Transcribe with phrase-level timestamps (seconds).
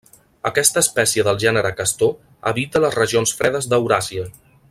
[0.49, 2.11] Aquesta espècie del gènere castor
[2.53, 4.27] habita les regions fredes d'Euràsia.